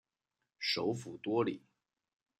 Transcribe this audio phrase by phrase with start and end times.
[0.57, 1.61] 首府多里。